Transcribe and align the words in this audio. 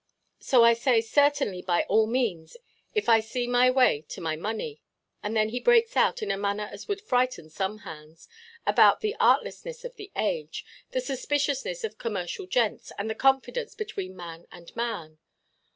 So 0.39 0.63
I 0.63 0.73
say, 0.73 0.99
'Certainly, 0.99 1.61
by 1.61 1.83
all 1.83 2.07
means, 2.07 2.57
if 2.95 3.07
I 3.07 3.19
see 3.19 3.45
my 3.45 3.69
way 3.69 4.03
to 4.09 4.19
my 4.19 4.35
money.' 4.35 4.81
And 5.21 5.37
then 5.37 5.49
he 5.49 5.59
breaks 5.59 5.95
out, 5.95 6.23
in 6.23 6.31
a 6.31 6.37
manner 6.39 6.67
as 6.71 6.87
would 6.87 7.01
frighten 7.01 7.51
some 7.51 7.77
hands, 7.77 8.27
about 8.65 9.01
the 9.01 9.15
artlessness 9.19 9.85
of 9.85 9.97
the 9.97 10.11
age, 10.15 10.65
the 10.89 11.01
suspiciousness 11.01 11.83
of 11.83 11.99
commercial 11.99 12.47
gents, 12.47 12.91
and 12.97 13.15
confidence 13.19 13.75
between 13.75 14.15
man 14.15 14.47
and 14.51 14.75
man. 14.75 15.19